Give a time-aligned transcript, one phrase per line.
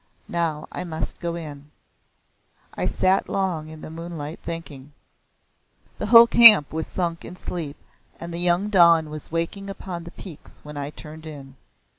[0.33, 1.69] Now I must go in."
[2.73, 4.93] I sat long in the moonlight thinking.
[5.99, 7.77] The whole camp was sunk in sleep
[8.19, 11.55] and the young dawn was waking upon the peaks when I turned in.